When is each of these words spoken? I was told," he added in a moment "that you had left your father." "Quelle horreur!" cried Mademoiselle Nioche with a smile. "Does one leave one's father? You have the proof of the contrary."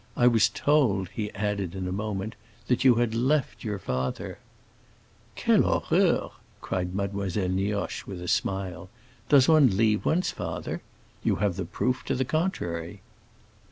I 0.17 0.25
was 0.25 0.49
told," 0.49 1.09
he 1.09 1.29
added 1.35 1.75
in 1.75 1.87
a 1.87 1.91
moment 1.91 2.33
"that 2.65 2.83
you 2.83 2.95
had 2.95 3.13
left 3.13 3.63
your 3.63 3.77
father." 3.77 4.39
"Quelle 5.37 5.81
horreur!" 5.81 6.31
cried 6.59 6.95
Mademoiselle 6.95 7.49
Nioche 7.49 8.07
with 8.07 8.19
a 8.19 8.27
smile. 8.27 8.89
"Does 9.29 9.47
one 9.47 9.77
leave 9.77 10.03
one's 10.03 10.31
father? 10.31 10.81
You 11.21 11.35
have 11.35 11.55
the 11.55 11.65
proof 11.65 12.09
of 12.09 12.17
the 12.17 12.25
contrary." 12.25 13.01